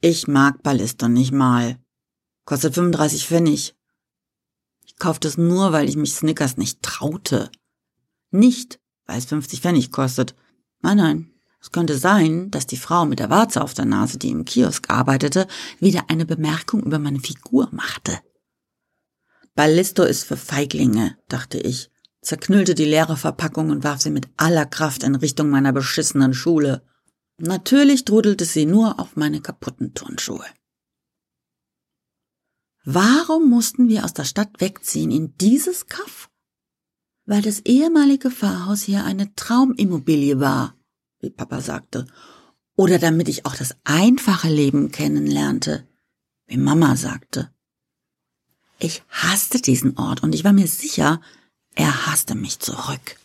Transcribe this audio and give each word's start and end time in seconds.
Ich 0.00 0.28
mag 0.28 0.62
Ballister 0.62 1.08
nicht 1.08 1.32
mal. 1.32 1.76
Kostet 2.44 2.74
35 2.74 3.26
Pfennig. 3.26 3.74
Ich 4.86 4.96
kaufte 4.96 5.26
es 5.26 5.36
nur, 5.36 5.72
weil 5.72 5.88
ich 5.88 5.96
mich 5.96 6.14
Snickers 6.14 6.56
nicht 6.56 6.82
traute. 6.82 7.50
Nicht, 8.30 8.78
weil 9.06 9.18
es 9.18 9.24
50 9.24 9.60
Pfennig 9.60 9.90
kostet. 9.90 10.36
Nein, 10.82 10.98
nein. 10.98 11.30
Es 11.60 11.72
könnte 11.72 11.98
sein, 11.98 12.52
dass 12.52 12.68
die 12.68 12.76
Frau 12.76 13.04
mit 13.04 13.18
der 13.18 13.30
Warze 13.30 13.60
auf 13.60 13.74
der 13.74 13.84
Nase, 13.84 14.18
die 14.18 14.30
im 14.30 14.44
Kiosk 14.44 14.88
arbeitete, 14.88 15.48
wieder 15.80 16.04
eine 16.08 16.24
Bemerkung 16.24 16.84
über 16.84 17.00
meine 17.00 17.18
Figur 17.18 17.68
machte. 17.72 18.20
Ballisto 19.56 20.04
ist 20.04 20.22
für 20.22 20.36
Feiglinge, 20.36 21.18
dachte 21.26 21.58
ich, 21.58 21.90
zerknüllte 22.22 22.76
die 22.76 22.84
leere 22.84 23.16
Verpackung 23.16 23.70
und 23.70 23.82
warf 23.82 24.00
sie 24.00 24.10
mit 24.10 24.28
aller 24.36 24.66
Kraft 24.66 25.02
in 25.02 25.16
Richtung 25.16 25.50
meiner 25.50 25.72
beschissenen 25.72 26.32
Schule. 26.32 26.84
Natürlich 27.38 28.04
trudelte 28.04 28.44
sie 28.44 28.66
nur 28.66 28.98
auf 28.98 29.14
meine 29.14 29.40
kaputten 29.40 29.94
Turnschuhe. 29.94 30.44
Warum 32.84 33.48
mussten 33.48 33.88
wir 33.88 34.04
aus 34.04 34.12
der 34.12 34.24
Stadt 34.24 34.60
wegziehen 34.60 35.10
in 35.10 35.36
dieses 35.38 35.86
Kaff? 35.86 36.30
Weil 37.26 37.42
das 37.42 37.60
ehemalige 37.60 38.30
Pfarrhaus 38.30 38.82
hier 38.82 39.04
eine 39.04 39.34
Traumimmobilie 39.34 40.40
war, 40.40 40.74
wie 41.20 41.30
Papa 41.30 41.60
sagte, 41.60 42.06
oder 42.74 42.98
damit 42.98 43.28
ich 43.28 43.44
auch 43.44 43.54
das 43.54 43.76
einfache 43.84 44.48
Leben 44.48 44.90
kennenlernte, 44.90 45.86
wie 46.46 46.56
Mama 46.56 46.96
sagte. 46.96 47.52
Ich 48.78 49.02
hasste 49.08 49.60
diesen 49.60 49.96
Ort 49.96 50.22
und 50.22 50.34
ich 50.34 50.44
war 50.44 50.52
mir 50.52 50.66
sicher, 50.66 51.20
er 51.74 52.06
hasste 52.06 52.34
mich 52.34 52.58
zurück. 52.58 53.18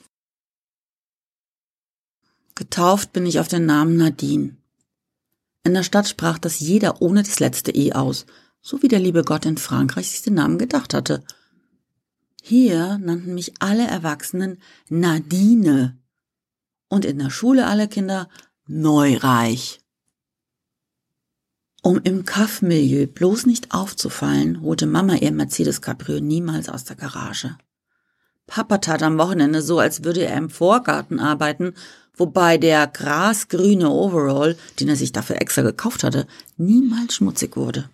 Getauft 2.56 3.14
bin 3.14 3.26
ich 3.26 3.40
auf 3.40 3.48
den 3.48 3.66
Namen 3.66 3.98
Nadine. 3.98 4.58
In 5.64 5.74
der 5.74 5.84
Stadt 5.84 6.08
sprach 6.08 6.38
das 6.38 6.60
jeder 6.60 7.02
ohne 7.02 7.24
das 7.24 7.40
letzte 7.40 7.76
I 7.76 7.94
aus, 7.94 8.26
so 8.62 8.82
wie 8.82 8.88
der 8.88 9.00
liebe 9.00 9.24
Gott 9.24 9.46
in 9.46 9.58
Frankreich 9.58 10.10
sich 10.10 10.22
den 10.22 10.36
Namen 10.36 10.58
gedacht 10.58 10.94
hatte. 10.94 11.24
Hier 12.42 12.98
nannten 13.00 13.34
mich 13.34 13.54
alle 13.60 13.88
Erwachsenen 13.88 14.62
Nadine 14.90 15.98
und 16.90 17.06
in 17.06 17.18
der 17.18 17.30
Schule 17.30 17.66
alle 17.68 17.88
Kinder 17.88 18.30
Neureich. 18.68 19.80
Um 21.82 22.00
im 22.04 22.24
Kaffmilieu 22.26 23.08
bloß 23.08 23.46
nicht 23.46 23.74
aufzufallen, 23.74 24.62
holte 24.62 24.86
Mama 24.86 25.16
ihr 25.16 25.32
Mercedes 25.32 25.82
Cabrio 25.82 26.20
niemals 26.22 26.70
aus 26.70 26.84
der 26.86 26.96
Garage. 26.96 27.58
Papa 28.48 28.78
tat 28.78 29.04
am 29.04 29.18
Wochenende 29.18 29.62
so, 29.62 29.80
als 29.80 30.04
würde 30.04 30.26
er 30.26 30.38
im 30.38 30.50
Vorgarten 30.50 31.20
arbeiten 31.20 31.74
wobei 32.16 32.58
der 32.58 32.88
grasgrüne 32.88 33.90
Overall, 33.90 34.58
den 34.80 34.90
er 34.90 34.96
sich 34.96 35.12
dafür 35.12 35.42
extra 35.42 35.62
gekauft 35.62 36.04
hatte, 36.04 36.28
niemals 36.58 37.16
schmutzig 37.16 37.56
wurde. 37.56 37.90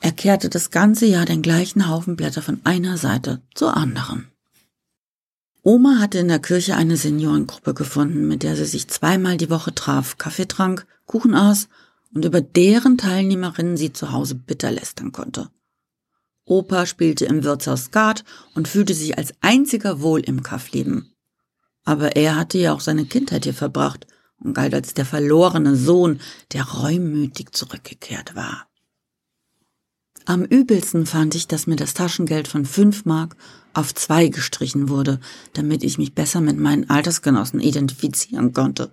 Er 0.00 0.12
kehrte 0.12 0.48
das 0.48 0.70
ganze 0.70 1.06
Jahr 1.06 1.24
den 1.24 1.42
gleichen 1.42 1.88
Haufen 1.88 2.16
Blätter 2.16 2.42
von 2.42 2.60
einer 2.64 2.96
Seite 2.98 3.40
zur 3.54 3.76
anderen. 3.76 4.28
Oma 5.62 5.98
hatte 5.98 6.18
in 6.18 6.28
der 6.28 6.38
Kirche 6.38 6.76
eine 6.76 6.96
Seniorengruppe 6.96 7.74
gefunden, 7.74 8.28
mit 8.28 8.44
der 8.44 8.54
sie 8.54 8.66
sich 8.66 8.86
zweimal 8.86 9.36
die 9.36 9.50
Woche 9.50 9.74
traf, 9.74 10.16
Kaffee 10.16 10.46
trank, 10.46 10.86
Kuchen 11.06 11.34
aß 11.34 11.68
und 12.14 12.24
über 12.24 12.40
deren 12.40 12.98
Teilnehmerinnen 12.98 13.76
sie 13.76 13.92
zu 13.92 14.12
Hause 14.12 14.36
bitter 14.36 14.70
lästern 14.70 15.10
konnte. 15.10 15.48
Opa 16.44 16.86
spielte 16.86 17.24
im 17.24 17.42
Wirtshaus 17.42 17.86
Skat 17.86 18.22
und 18.54 18.68
fühlte 18.68 18.94
sich 18.94 19.18
als 19.18 19.34
einziger 19.40 20.00
wohl 20.00 20.20
im 20.20 20.44
Kaffleben. 20.44 21.15
Aber 21.86 22.16
er 22.16 22.36
hatte 22.36 22.58
ja 22.58 22.74
auch 22.74 22.80
seine 22.80 23.06
Kindheit 23.06 23.44
hier 23.44 23.54
verbracht 23.54 24.06
und 24.38 24.52
galt 24.52 24.74
als 24.74 24.92
der 24.92 25.06
verlorene 25.06 25.76
Sohn, 25.76 26.20
der 26.52 26.64
reumütig 26.64 27.52
zurückgekehrt 27.52 28.34
war. 28.34 28.66
Am 30.26 30.44
übelsten 30.44 31.06
fand 31.06 31.36
ich, 31.36 31.46
dass 31.46 31.68
mir 31.68 31.76
das 31.76 31.94
Taschengeld 31.94 32.48
von 32.48 32.66
fünf 32.66 33.04
Mark 33.04 33.36
auf 33.72 33.94
zwei 33.94 34.26
gestrichen 34.26 34.88
wurde, 34.88 35.20
damit 35.52 35.84
ich 35.84 35.98
mich 35.98 36.14
besser 36.14 36.40
mit 36.40 36.58
meinen 36.58 36.90
Altersgenossen 36.90 37.60
identifizieren 37.60 38.52
konnte. 38.52 38.92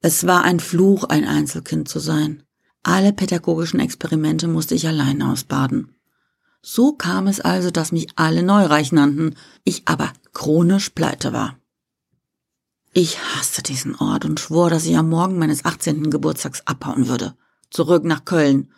Es 0.00 0.26
war 0.26 0.44
ein 0.44 0.60
Fluch, 0.60 1.04
ein 1.04 1.24
Einzelkind 1.24 1.88
zu 1.88 1.98
sein. 1.98 2.44
Alle 2.84 3.12
pädagogischen 3.12 3.80
Experimente 3.80 4.46
musste 4.46 4.76
ich 4.76 4.86
allein 4.86 5.22
ausbaden. 5.22 5.96
So 6.62 6.92
kam 6.92 7.26
es 7.26 7.40
also, 7.40 7.72
dass 7.72 7.90
mich 7.90 8.06
alle 8.14 8.44
Neureich 8.44 8.92
nannten, 8.92 9.34
ich 9.64 9.82
aber 9.88 10.12
chronisch 10.32 10.90
pleite 10.90 11.32
war. 11.32 11.57
Ich 13.00 13.16
hasste 13.20 13.62
diesen 13.62 13.94
Ort 13.94 14.24
und 14.24 14.40
schwor, 14.40 14.70
dass 14.70 14.84
ich 14.84 14.96
am 14.96 15.08
Morgen 15.08 15.38
meines 15.38 15.64
18. 15.64 16.10
Geburtstags 16.10 16.66
abhauen 16.66 17.06
würde. 17.06 17.36
Zurück 17.70 18.02
nach 18.02 18.24
Köln. 18.24 18.72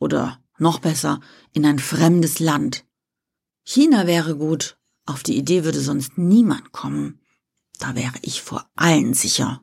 Oder 0.00 0.42
noch 0.58 0.80
besser, 0.80 1.20
in 1.52 1.64
ein 1.64 1.78
fremdes 1.78 2.40
Land. 2.40 2.84
China 3.62 4.08
wäre 4.08 4.36
gut. 4.36 4.78
Auf 5.06 5.22
die 5.22 5.36
Idee 5.36 5.62
würde 5.62 5.78
sonst 5.78 6.18
niemand 6.18 6.72
kommen. 6.72 7.20
Da 7.78 7.94
wäre 7.94 8.18
ich 8.22 8.42
vor 8.42 8.68
allen 8.74 9.14
sicher. 9.14 9.62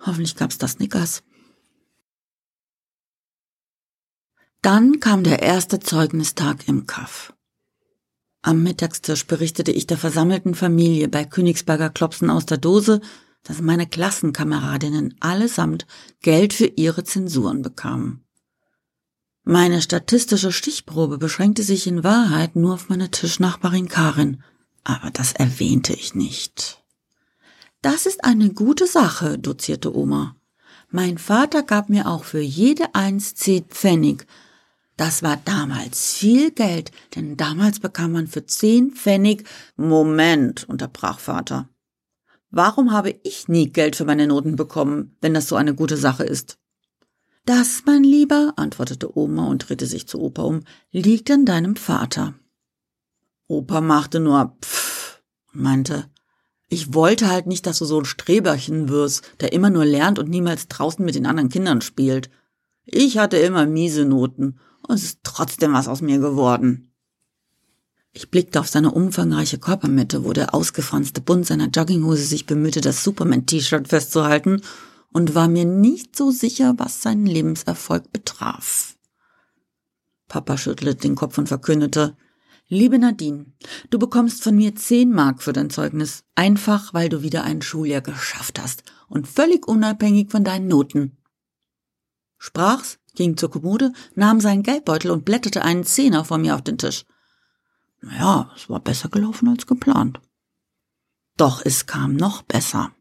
Hoffentlich 0.00 0.34
gab's 0.34 0.56
das 0.56 0.72
Snickers. 0.72 1.22
Dann 4.62 4.98
kam 5.00 5.24
der 5.24 5.42
erste 5.42 5.78
Zeugnistag 5.78 6.66
im 6.68 6.86
Kaff. 6.86 7.33
Am 8.46 8.62
Mittagstisch 8.62 9.26
berichtete 9.26 9.72
ich 9.72 9.86
der 9.86 9.96
versammelten 9.96 10.54
Familie 10.54 11.08
bei 11.08 11.24
Königsberger 11.24 11.88
Klopsen 11.88 12.28
aus 12.28 12.44
der 12.44 12.58
Dose, 12.58 13.00
dass 13.42 13.62
meine 13.62 13.86
Klassenkameradinnen 13.86 15.14
allesamt 15.18 15.86
Geld 16.20 16.52
für 16.52 16.66
ihre 16.66 17.04
Zensuren 17.04 17.62
bekamen. 17.62 18.22
Meine 19.44 19.80
statistische 19.80 20.52
Stichprobe 20.52 21.16
beschränkte 21.16 21.62
sich 21.62 21.86
in 21.86 22.04
Wahrheit 22.04 22.54
nur 22.54 22.74
auf 22.74 22.90
meine 22.90 23.10
Tischnachbarin 23.10 23.88
Karin, 23.88 24.42
aber 24.84 25.10
das 25.10 25.32
erwähnte 25.32 25.94
ich 25.94 26.14
nicht. 26.14 26.84
Das 27.80 28.04
ist 28.04 28.24
eine 28.24 28.50
gute 28.50 28.86
Sache, 28.86 29.38
dozierte 29.38 29.96
Oma. 29.96 30.36
Mein 30.90 31.16
Vater 31.16 31.62
gab 31.62 31.88
mir 31.88 32.06
auch 32.06 32.24
für 32.24 32.42
jede 32.42 32.94
Eins 32.94 33.34
zehn 33.34 33.64
Pfennig, 33.64 34.26
das 34.96 35.22
war 35.22 35.36
damals 35.44 36.14
viel 36.14 36.50
Geld, 36.52 36.90
denn 37.16 37.36
damals 37.36 37.80
bekam 37.80 38.12
man 38.12 38.26
für 38.26 38.46
zehn 38.46 38.92
Pfennig 38.92 39.44
Moment, 39.76 40.68
unterbrach 40.68 41.18
Vater. 41.18 41.68
Warum 42.50 42.92
habe 42.92 43.14
ich 43.24 43.48
nie 43.48 43.70
Geld 43.70 43.96
für 43.96 44.04
meine 44.04 44.28
Noten 44.28 44.54
bekommen, 44.54 45.16
wenn 45.20 45.34
das 45.34 45.48
so 45.48 45.56
eine 45.56 45.74
gute 45.74 45.96
Sache 45.96 46.22
ist? 46.22 46.58
Das, 47.44 47.82
mein 47.84 48.04
Lieber, 48.04 48.54
antwortete 48.56 49.18
Oma 49.18 49.48
und 49.48 49.68
drehte 49.68 49.86
sich 49.86 50.06
zu 50.06 50.20
Opa 50.20 50.42
um, 50.42 50.60
liegt 50.92 51.30
an 51.30 51.44
deinem 51.44 51.76
Vater. 51.76 52.34
Opa 53.48 53.80
machte 53.80 54.20
nur 54.20 54.56
pfff 54.62 55.22
und 55.52 55.62
meinte, 55.62 56.08
ich 56.68 56.94
wollte 56.94 57.28
halt 57.28 57.46
nicht, 57.46 57.66
dass 57.66 57.78
du 57.78 57.84
so 57.84 57.98
ein 57.98 58.04
Streberchen 58.04 58.88
wirst, 58.88 59.24
der 59.40 59.52
immer 59.52 59.70
nur 59.70 59.84
lernt 59.84 60.18
und 60.18 60.30
niemals 60.30 60.68
draußen 60.68 61.04
mit 61.04 61.14
den 61.14 61.26
anderen 61.26 61.50
Kindern 61.50 61.82
spielt. 61.82 62.30
Ich 62.84 63.18
hatte 63.18 63.36
immer 63.36 63.66
miese 63.66 64.04
Noten 64.04 64.58
und 64.86 64.94
es 64.94 65.04
ist 65.04 65.20
trotzdem 65.22 65.72
was 65.72 65.88
aus 65.88 66.00
mir 66.00 66.18
geworden. 66.18 66.90
Ich 68.12 68.30
blickte 68.30 68.60
auf 68.60 68.68
seine 68.68 68.92
umfangreiche 68.92 69.58
Körpermitte, 69.58 70.24
wo 70.24 70.32
der 70.32 70.54
ausgefranste 70.54 71.20
Bund 71.20 71.46
seiner 71.46 71.68
Jogginghose 71.68 72.24
sich 72.24 72.46
bemühte, 72.46 72.80
das 72.80 73.02
Superman-T-Shirt 73.02 73.88
festzuhalten, 73.88 74.62
und 75.12 75.34
war 75.34 75.48
mir 75.48 75.64
nicht 75.64 76.16
so 76.16 76.30
sicher, 76.30 76.74
was 76.76 77.02
seinen 77.02 77.26
Lebenserfolg 77.26 78.12
betraf. 78.12 78.96
Papa 80.28 80.56
schüttelte 80.56 80.96
den 80.96 81.14
Kopf 81.14 81.38
und 81.38 81.48
verkündete, 81.48 82.16
Liebe 82.68 82.98
Nadine, 82.98 83.46
du 83.90 83.98
bekommst 83.98 84.42
von 84.42 84.56
mir 84.56 84.74
zehn 84.74 85.12
Mark 85.12 85.42
für 85.42 85.52
dein 85.52 85.70
Zeugnis, 85.70 86.24
einfach 86.34 86.94
weil 86.94 87.08
du 87.08 87.22
wieder 87.22 87.44
ein 87.44 87.62
Schuljahr 87.62 88.00
geschafft 88.00 88.60
hast 88.60 88.84
und 89.06 89.28
völlig 89.28 89.68
unabhängig 89.68 90.30
von 90.30 90.44
deinen 90.44 90.66
Noten. 90.66 91.16
Sprach's, 92.38 92.98
ging 93.14 93.36
zur 93.36 93.50
Kommode, 93.50 93.92
nahm 94.14 94.40
seinen 94.40 94.62
Geldbeutel 94.62 95.10
und 95.10 95.24
blätterte 95.24 95.62
einen 95.62 95.84
Zehner 95.84 96.24
vor 96.24 96.38
mir 96.38 96.54
auf 96.54 96.62
den 96.62 96.78
Tisch. 96.78 97.04
Naja, 98.00 98.50
es 98.54 98.68
war 98.68 98.80
besser 98.80 99.08
gelaufen 99.08 99.48
als 99.48 99.66
geplant. 99.66 100.20
Doch 101.36 101.62
es 101.64 101.86
kam 101.86 102.14
noch 102.14 102.42
besser. 102.42 102.92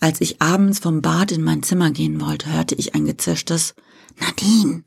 Als 0.00 0.20
ich 0.20 0.42
abends 0.42 0.80
vom 0.80 1.00
Bad 1.00 1.30
in 1.30 1.42
mein 1.42 1.62
Zimmer 1.62 1.90
gehen 1.92 2.20
wollte, 2.20 2.52
hörte 2.52 2.74
ich 2.74 2.94
ein 2.94 3.04
gezischtes 3.04 3.74
Nadine. 4.18 4.84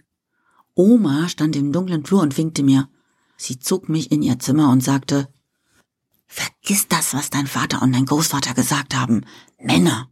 Oma 0.73 1.29
stand 1.29 1.55
im 1.55 1.71
dunklen 1.71 2.03
Flur 2.03 2.21
und 2.21 2.37
winkte 2.37 2.63
mir. 2.63 2.89
Sie 3.37 3.59
zog 3.59 3.87
mich 3.87 4.11
in 4.11 4.21
ihr 4.21 4.39
Zimmer 4.39 4.69
und 4.69 4.83
sagte, 4.83 5.29
Vergiss 6.27 6.87
das, 6.87 7.13
was 7.13 7.29
dein 7.29 7.47
Vater 7.47 7.81
und 7.81 7.93
dein 7.93 8.05
Großvater 8.05 8.53
gesagt 8.53 8.95
haben. 8.95 9.25
Männer. 9.57 10.11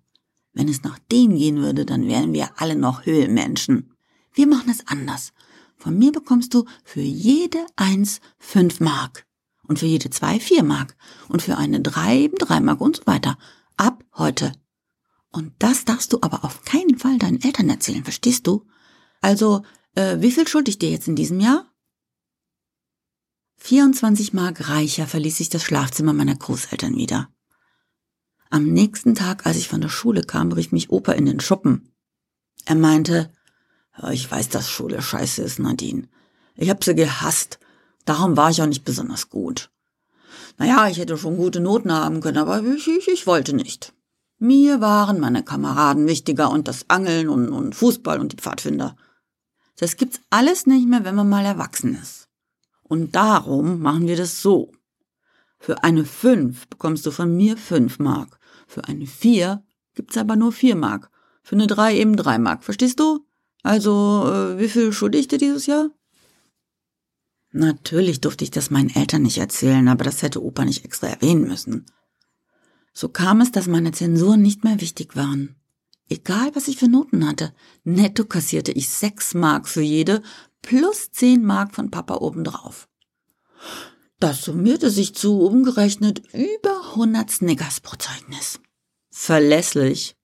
Wenn 0.54 0.70
es 0.70 0.84
nach 0.84 1.00
denen 1.12 1.36
gehen 1.36 1.58
würde, 1.58 1.86
dann 1.86 2.08
wären 2.08 2.32
wir 2.32 2.62
alle 2.62 2.76
noch 2.76 3.06
Höhlenmenschen. 3.06 3.93
Wir 4.34 4.48
machen 4.48 4.70
es 4.70 4.88
anders. 4.88 5.34
Von 5.78 5.98
mir 5.98 6.12
bekommst 6.12 6.54
du 6.54 6.66
für 6.84 7.02
jede 7.02 7.66
eins 7.76 8.20
fünf 8.40 8.80
Mark. 8.80 9.26
Und 9.68 9.80
für 9.80 9.86
jede 9.86 10.10
zwei 10.10 10.40
vier 10.40 10.64
Mark. 10.64 10.96
Und 11.30 11.42
für 11.42 11.58
eine 11.58 11.82
drei 11.82 12.20
eben 12.20 12.38
drei 12.38 12.60
Mark 12.60 12.82
und 12.82 12.98
so 12.98 13.06
weiter. 13.06 13.38
Ab 13.78 14.04
heute. 14.16 14.54
Und 15.32 15.54
das 15.60 15.86
darfst 15.86 16.14
du 16.14 16.20
aber 16.22 16.44
auf 16.44 16.64
keinen 16.64 16.98
Fall 16.98 17.18
deinen 17.18 17.42
Eltern 17.42 17.70
erzählen, 17.70 18.04
verstehst 18.04 18.46
du? 18.46 18.68
Also, 19.22 19.64
äh, 19.96 20.18
wie 20.20 20.32
viel 20.32 20.48
schuld 20.48 20.68
ich 20.68 20.78
dir 20.78 20.92
jetzt 20.92 21.08
in 21.08 21.16
diesem 21.16 21.40
Jahr? 21.40 21.72
24 23.58 24.34
Mark 24.34 24.70
reicher 24.70 25.08
verließ 25.08 25.40
ich 25.40 25.50
das 25.50 25.64
Schlafzimmer 25.64 26.14
meiner 26.14 26.36
Großeltern 26.36 26.96
wieder. 26.96 27.30
Am 28.50 28.66
nächsten 28.66 29.16
Tag, 29.16 29.46
als 29.48 29.58
ich 29.58 29.70
von 29.70 29.82
der 29.82 29.90
Schule 29.90 30.22
kam, 30.22 30.52
rief 30.52 30.72
mich 30.72 30.92
Opa 30.92 31.14
in 31.14 31.26
den 31.26 31.40
Schuppen. 31.40 31.96
Er 32.66 32.76
meinte, 32.76 33.34
ich 34.12 34.30
weiß, 34.30 34.50
dass 34.50 34.70
Schule 34.70 35.02
scheiße 35.02 35.42
ist, 35.42 35.60
Nadine. 35.60 36.08
Ich 36.56 36.70
hab 36.70 36.84
sie 36.84 36.96
gehasst. 36.96 37.60
Darum 38.06 38.36
war 38.38 38.50
ich 38.50 38.62
auch 38.62 38.68
nicht 38.68 38.84
besonders 38.84 39.30
gut. 39.30 39.70
Naja, 40.58 40.88
ich 40.88 40.98
hätte 40.98 41.18
schon 41.18 41.38
gute 41.38 41.60
Noten 41.60 41.92
haben 41.92 42.22
können, 42.22 42.38
aber 42.38 42.64
ich, 42.64 42.88
ich, 42.88 43.08
ich 43.08 43.28
wollte 43.28 43.56
nicht. 43.56 43.94
Mir 44.40 44.82
waren 44.82 45.20
meine 45.20 45.44
Kameraden 45.44 46.06
wichtiger 46.08 46.52
und 46.52 46.68
das 46.68 46.90
Angeln 46.90 47.30
und, 47.30 47.50
und 47.50 47.76
Fußball 47.76 48.20
und 48.20 48.34
die 48.34 48.38
Pfadfinder. 48.38 48.96
Das 49.78 49.98
gibt's 49.98 50.20
alles 50.30 50.66
nicht 50.66 50.88
mehr, 50.88 51.06
wenn 51.06 51.16
man 51.16 51.30
mal 51.30 51.46
erwachsen 51.46 51.96
ist. 51.96 52.28
Und 52.84 53.16
darum 53.16 53.80
machen 53.80 54.08
wir 54.08 54.18
das 54.18 54.42
so. 54.42 54.72
Für 55.60 55.84
eine 55.84 56.04
5 56.04 56.68
bekommst 56.68 57.06
du 57.06 57.12
von 57.12 57.36
mir 57.36 57.58
5 57.58 58.00
Mark. 58.00 58.38
Für 58.68 58.84
eine 58.84 59.08
4 59.08 59.64
gibt's 59.96 60.18
aber 60.18 60.36
nur 60.36 60.52
4 60.52 60.76
Mark. 60.76 61.10
Für 61.42 61.56
eine 61.56 61.68
3 61.68 61.96
eben 61.96 62.18
3 62.18 62.38
Mark. 62.38 62.64
Verstehst 62.64 63.00
du? 63.00 63.26
Also, 63.64 64.26
äh, 64.28 64.60
wie 64.60 64.70
viel 64.70 64.92
schulde 64.94 65.18
ich 65.18 65.28
dir 65.28 65.38
dieses 65.38 65.66
Jahr? 65.66 65.90
Natürlich 67.52 68.20
durfte 68.20 68.44
ich 68.44 68.52
das 68.52 68.70
meinen 68.70 68.90
Eltern 68.90 69.22
nicht 69.22 69.38
erzählen, 69.38 69.88
aber 69.88 70.04
das 70.04 70.22
hätte 70.22 70.44
Opa 70.44 70.66
nicht 70.66 70.84
extra 70.86 71.08
erwähnen 71.08 71.48
müssen. 71.48 71.86
So 72.94 73.10
kam 73.10 73.42
es, 73.42 73.52
dass 73.52 73.68
meine 73.68 73.92
Zensuren 73.92 74.42
nicht 74.42 74.64
mehr 74.64 74.82
wichtig 74.82 75.16
waren. 75.16 75.56
Egal, 76.10 76.52
was 76.56 76.68
ich 76.68 76.78
für 76.78 76.88
Noten 76.88 77.28
hatte, 77.28 77.54
netto 77.84 78.26
kassierte 78.26 78.72
ich 78.72 78.90
sechs 78.90 79.34
Mark 79.34 79.68
für 79.68 79.82
jede 79.82 80.22
plus 80.62 81.12
zehn 81.12 81.44
Mark 81.44 81.74
von 81.74 81.90
Papa 81.90 82.16
obendrauf. 82.16 82.90
Das 84.20 84.44
summierte 84.44 84.90
sich 84.90 85.16
zu 85.16 85.42
umgerechnet 85.42 86.22
über 86.34 86.92
100 86.92 87.30
Snickers 87.30 87.80
pro 87.80 87.96
Zeugnis. 87.98 88.60
Verlässlich. 89.10 90.16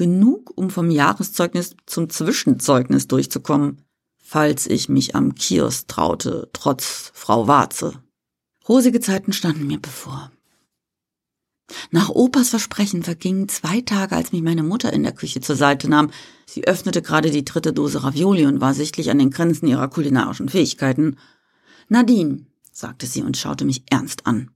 Genug, 0.00 0.52
um 0.56 0.70
vom 0.70 0.90
Jahreszeugnis 0.90 1.76
zum 1.86 2.08
Zwischenzeugnis 2.08 3.06
durchzukommen 3.06 3.84
falls 4.30 4.68
ich 4.68 4.88
mich 4.88 5.16
am 5.16 5.34
Kiosk 5.34 5.88
traute, 5.88 6.50
trotz 6.52 7.10
Frau 7.14 7.48
Warze. 7.48 8.00
Rosige 8.68 9.00
Zeiten 9.00 9.32
standen 9.32 9.66
mir 9.66 9.80
bevor. 9.80 10.30
Nach 11.90 12.10
Opas 12.10 12.50
Versprechen 12.50 13.02
vergingen 13.02 13.48
zwei 13.48 13.80
Tage, 13.80 14.14
als 14.14 14.30
mich 14.30 14.42
meine 14.42 14.62
Mutter 14.62 14.92
in 14.92 15.02
der 15.02 15.10
Küche 15.10 15.40
zur 15.40 15.56
Seite 15.56 15.90
nahm. 15.90 16.12
Sie 16.46 16.64
öffnete 16.64 17.02
gerade 17.02 17.32
die 17.32 17.44
dritte 17.44 17.72
Dose 17.72 18.04
Ravioli 18.04 18.46
und 18.46 18.60
war 18.60 18.72
sichtlich 18.72 19.10
an 19.10 19.18
den 19.18 19.30
Grenzen 19.30 19.66
ihrer 19.66 19.88
kulinarischen 19.88 20.48
Fähigkeiten. 20.48 21.16
Nadine, 21.88 22.46
sagte 22.70 23.06
sie 23.06 23.24
und 23.24 23.36
schaute 23.36 23.64
mich 23.64 23.82
ernst 23.90 24.28
an. 24.28 24.52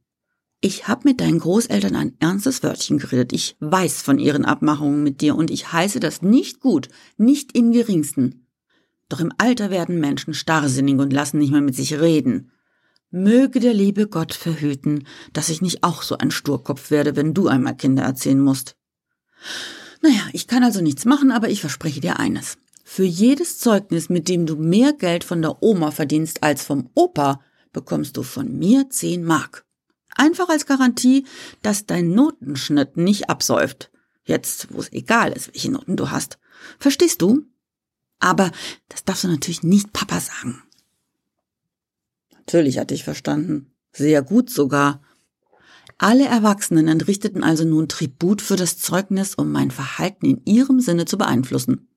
Ich 0.66 0.88
hab 0.88 1.04
mit 1.04 1.20
deinen 1.20 1.40
Großeltern 1.40 1.94
ein 1.94 2.16
ernstes 2.20 2.62
Wörtchen 2.62 2.96
geredet. 2.96 3.34
Ich 3.34 3.54
weiß 3.60 4.00
von 4.00 4.18
ihren 4.18 4.46
Abmachungen 4.46 5.02
mit 5.02 5.20
dir 5.20 5.36
und 5.36 5.50
ich 5.50 5.74
heiße 5.74 6.00
das 6.00 6.22
nicht 6.22 6.60
gut, 6.60 6.88
nicht 7.18 7.54
im 7.54 7.70
geringsten. 7.70 8.46
Doch 9.10 9.20
im 9.20 9.30
Alter 9.36 9.68
werden 9.68 10.00
Menschen 10.00 10.32
starrsinnig 10.32 10.98
und 10.98 11.12
lassen 11.12 11.36
nicht 11.36 11.52
mehr 11.52 11.60
mit 11.60 11.76
sich 11.76 12.00
reden. 12.00 12.50
Möge 13.10 13.60
der 13.60 13.74
liebe 13.74 14.08
Gott 14.08 14.32
verhüten, 14.32 15.06
dass 15.34 15.50
ich 15.50 15.60
nicht 15.60 15.84
auch 15.84 16.00
so 16.00 16.16
ein 16.16 16.30
Sturkopf 16.30 16.90
werde, 16.90 17.14
wenn 17.14 17.34
du 17.34 17.48
einmal 17.48 17.76
Kinder 17.76 18.04
erziehen 18.04 18.40
musst. 18.40 18.74
Naja, 20.00 20.22
ich 20.32 20.46
kann 20.46 20.64
also 20.64 20.80
nichts 20.80 21.04
machen, 21.04 21.30
aber 21.30 21.50
ich 21.50 21.60
verspreche 21.60 22.00
dir 22.00 22.18
eines. 22.18 22.56
Für 22.84 23.04
jedes 23.04 23.58
Zeugnis, 23.58 24.08
mit 24.08 24.30
dem 24.30 24.46
du 24.46 24.56
mehr 24.56 24.94
Geld 24.94 25.24
von 25.24 25.42
der 25.42 25.62
Oma 25.62 25.90
verdienst 25.90 26.42
als 26.42 26.64
vom 26.64 26.88
Opa, 26.94 27.42
bekommst 27.74 28.16
du 28.16 28.22
von 28.22 28.56
mir 28.56 28.88
zehn 28.88 29.24
Mark. 29.24 29.63
Einfach 30.14 30.48
als 30.48 30.66
Garantie, 30.66 31.26
dass 31.62 31.86
dein 31.86 32.10
Notenschnitt 32.10 32.96
nicht 32.96 33.28
absäuft. 33.28 33.90
Jetzt, 34.24 34.72
wo 34.72 34.80
es 34.80 34.92
egal 34.92 35.32
ist, 35.32 35.48
welche 35.48 35.70
Noten 35.70 35.96
du 35.96 36.10
hast. 36.10 36.38
Verstehst 36.78 37.20
du? 37.20 37.46
Aber 38.20 38.50
das 38.88 39.04
darfst 39.04 39.24
du 39.24 39.28
natürlich 39.28 39.62
nicht 39.62 39.92
Papa 39.92 40.20
sagen. 40.20 40.62
Natürlich 42.32 42.78
hatte 42.78 42.94
ich 42.94 43.04
verstanden. 43.04 43.74
Sehr 43.92 44.22
gut 44.22 44.50
sogar. 44.50 45.02
Alle 45.98 46.24
Erwachsenen 46.26 46.88
entrichteten 46.88 47.44
also 47.44 47.64
nun 47.64 47.88
Tribut 47.88 48.42
für 48.42 48.56
das 48.56 48.78
Zeugnis, 48.78 49.34
um 49.34 49.52
mein 49.52 49.70
Verhalten 49.70 50.26
in 50.26 50.44
ihrem 50.44 50.80
Sinne 50.80 51.04
zu 51.04 51.18
beeinflussen. 51.18 51.88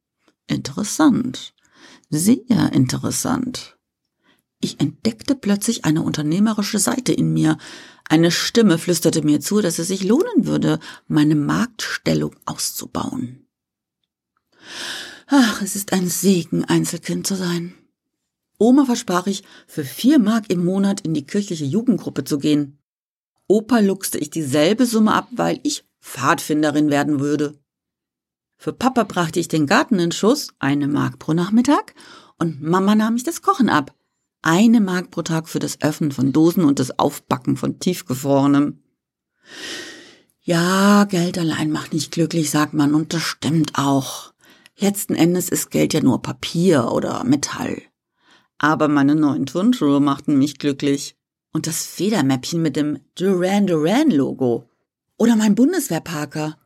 Interessant. 0.48 1.54
Sehr 2.10 2.72
interessant. 2.74 3.77
Ich 4.60 4.80
entdeckte 4.80 5.36
plötzlich 5.36 5.86
eine 5.86 6.02
unternehmerische 6.02 6.80
Seite 6.80 7.14
in 7.14 7.34
mir. 7.34 7.58
Eine 8.10 8.32
Stimme 8.32 8.78
flüsterte 8.78 9.22
mir 9.22 9.40
zu, 9.40 9.62
dass 9.62 9.80
es 9.80 9.88
sich 9.88 10.04
lohnen 10.04 10.46
würde, 10.46 10.80
meine 11.08 11.36
Marktstellung 11.36 12.36
auszubauen. 12.46 13.48
Ach, 15.28 15.62
es 15.62 15.76
ist 15.76 15.94
ein 15.94 16.08
Segen, 16.08 16.66
Einzelkind 16.66 17.28
zu 17.28 17.36
sein. 17.36 17.74
Oma 18.58 18.86
versprach 18.86 19.28
ich, 19.28 19.44
für 19.68 19.84
vier 19.84 20.18
Mark 20.18 20.50
im 20.50 20.66
Monat 20.66 21.02
in 21.02 21.14
die 21.14 21.26
kirchliche 21.26 21.66
Jugendgruppe 21.66 22.24
zu 22.24 22.40
gehen. 22.40 22.80
Opa 23.48 23.80
luchste 23.80 24.18
ich 24.18 24.30
dieselbe 24.30 24.86
Summe 24.86 25.14
ab, 25.14 25.28
weil 25.32 25.60
ich 25.64 25.86
Pfadfinderin 26.02 26.90
werden 26.90 27.20
würde. 27.20 27.60
Für 28.58 28.74
Papa 28.74 29.04
brachte 29.04 29.40
ich 29.40 29.48
den 29.48 29.68
Garten 29.68 30.00
in 30.00 30.12
Schuss, 30.12 30.54
eine 30.58 30.88
Mark 30.88 31.20
pro 31.20 31.34
Nachmittag, 31.34 31.94
und 32.40 32.62
Mama 32.62 32.96
nahm 32.96 33.16
ich 33.16 33.24
das 33.24 33.42
Kochen 33.42 33.70
ab. 33.70 33.94
Eine 34.42 34.82
Mark 34.82 35.12
pro 35.12 35.22
Tag 35.22 35.50
für 35.50 35.60
das 35.60 35.82
Öffnen 35.82 36.12
von 36.12 36.32
Dosen 36.32 36.64
und 36.64 36.80
das 36.80 36.98
Aufbacken 37.00 37.58
von 37.58 37.80
Tiefgefrorenem. 37.80 38.84
Ja, 40.42 41.04
Geld 41.06 41.38
allein 41.38 41.72
macht 41.72 41.94
nicht 41.94 42.12
glücklich, 42.12 42.50
sagt 42.50 42.74
man, 42.74 42.94
und 42.94 43.14
das 43.14 43.22
stimmt 43.22 43.74
auch. 43.76 44.34
Letzten 44.80 45.16
Endes 45.16 45.50
ist 45.50 45.72
Geld 45.72 45.94
ja 45.94 46.02
nur 46.02 46.22
Papier 46.22 46.92
oder 46.92 47.24
Metall. 47.24 47.82
Aber 48.58 48.88
meine 48.88 49.16
neuen 49.16 49.46
Turnschuhe 49.46 50.00
machten 50.00 50.38
mich 50.38 50.58
glücklich. 50.60 51.16
Und 51.52 51.68
das 51.68 51.86
Federmäppchen 51.86 52.62
mit 52.62 52.76
dem 52.76 53.00
Duran 53.16 53.68
Duran 53.68 54.12
Logo. 54.12 54.70
Oder 55.18 55.36
mein 55.36 55.56
Bundeswehrparker. 55.56 56.58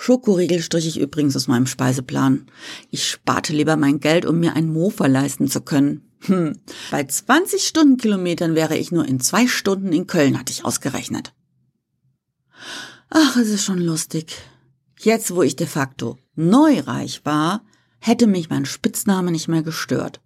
Schokoriegel 0.00 0.62
strich 0.62 0.86
ich 0.86 1.00
übrigens 1.00 1.36
aus 1.36 1.48
meinem 1.48 1.66
Speiseplan. 1.66 2.46
Ich 2.90 3.04
sparte 3.04 3.52
lieber 3.52 3.76
mein 3.76 3.98
Geld, 3.98 4.24
um 4.24 4.38
mir 4.38 4.54
ein 4.54 4.72
Mofa 4.72 5.06
leisten 5.06 5.48
zu 5.48 5.60
können. 5.60 6.08
Hm. 6.20 6.56
Bei 6.92 7.04
20 7.04 7.66
Stundenkilometern 7.66 8.54
wäre 8.54 8.76
ich 8.76 8.92
nur 8.92 9.04
in 9.04 9.18
zwei 9.18 9.48
Stunden 9.48 9.92
in 9.92 10.06
Köln, 10.06 10.38
hatte 10.38 10.52
ich 10.52 10.64
ausgerechnet. 10.64 11.34
Ach, 13.10 13.36
es 13.36 13.48
ist 13.48 13.64
schon 13.64 13.80
lustig. 13.80 14.36
Jetzt, 15.00 15.34
wo 15.34 15.42
ich 15.42 15.56
de 15.56 15.66
facto 15.66 16.16
neureich 16.36 17.24
war, 17.24 17.64
hätte 17.98 18.28
mich 18.28 18.50
mein 18.50 18.66
Spitzname 18.66 19.32
nicht 19.32 19.48
mehr 19.48 19.62
gestört. 19.62 20.20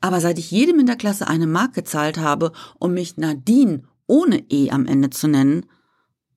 Aber 0.00 0.20
seit 0.20 0.38
ich 0.38 0.52
jedem 0.52 0.78
in 0.78 0.86
der 0.86 0.96
Klasse 0.96 1.26
eine 1.26 1.48
Mark 1.48 1.74
gezahlt 1.74 2.18
habe, 2.18 2.52
um 2.78 2.94
mich 2.94 3.16
Nadine 3.16 3.82
ohne 4.06 4.44
E 4.48 4.70
am 4.70 4.86
Ende 4.86 5.10
zu 5.10 5.26
nennen, 5.26 5.66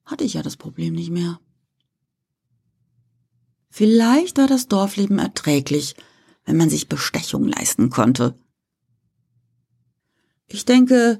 hatte 0.03 0.24
ich 0.24 0.33
ja 0.33 0.41
das 0.41 0.57
Problem 0.57 0.93
nicht 0.93 1.12
mehr. 1.12 1.39
Vielleicht 3.75 4.38
war 4.38 4.46
das 4.46 4.68
Dorfleben 4.68 5.18
erträglich, 5.18 5.96
wenn 6.46 6.58
man 6.58 6.70
sich 6.70 6.89
Bestechung 6.89 7.46
leisten 7.46 7.89
konnte. 7.89 8.38
Ich 10.46 10.65
denke, 10.65 11.18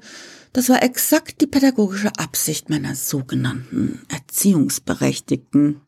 das 0.52 0.68
war 0.68 0.80
exakt 0.84 1.40
die 1.40 1.48
pädagogische 1.48 2.12
Absicht 2.16 2.70
meiner 2.70 2.94
sogenannten 2.94 4.06
Erziehungsberechtigten. 4.08 5.80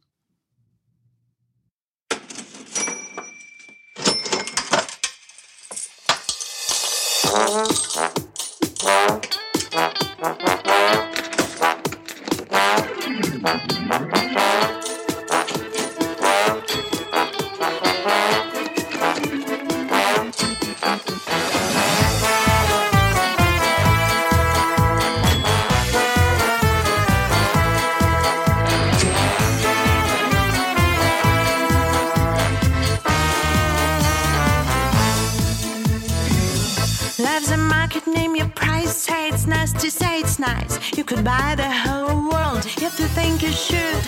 nice. 40.39 40.97
You 40.97 41.05
could 41.05 41.25
buy 41.25 41.55
the 41.57 41.71
whole 41.71 42.31
world 42.31 42.65
if 42.67 42.99
you 43.01 43.07
think 43.07 43.43
you 43.43 43.53
should. 43.53 44.03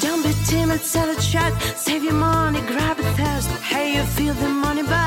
Don't 0.00 0.22
be 0.22 0.32
timid, 0.46 0.80
sell 0.80 1.08
it 1.08 1.20
shot, 1.22 1.52
save 1.76 2.04
your 2.04 2.14
money, 2.14 2.60
grab 2.62 2.98
a 2.98 3.02
first. 3.16 3.48
Hey, 3.62 3.96
you 3.96 4.02
feel 4.02 4.34
the 4.34 4.48
money, 4.48 4.82
but 4.82 5.05